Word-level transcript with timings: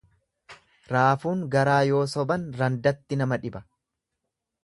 Raafuun 0.95 1.43
garaa 1.55 1.75
yoo 1.91 2.01
soban 2.15 2.47
randatti 2.61 3.21
nama 3.23 3.41
dhiba. 3.47 3.65